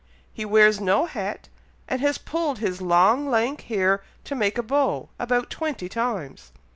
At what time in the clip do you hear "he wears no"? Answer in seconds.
0.33-1.05